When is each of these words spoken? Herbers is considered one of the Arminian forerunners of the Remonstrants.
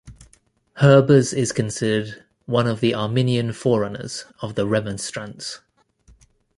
Herbers 0.77 1.31
is 1.31 1.51
considered 1.51 2.23
one 2.47 2.65
of 2.65 2.79
the 2.79 2.95
Arminian 2.95 3.53
forerunners 3.53 4.25
of 4.41 4.55
the 4.55 4.65
Remonstrants. 4.65 5.59